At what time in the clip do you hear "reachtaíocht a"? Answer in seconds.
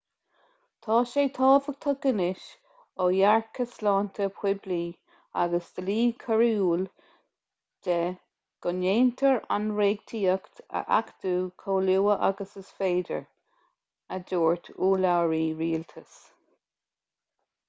9.81-10.81